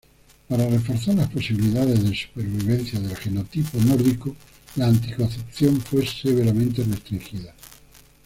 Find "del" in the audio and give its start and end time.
2.99-3.15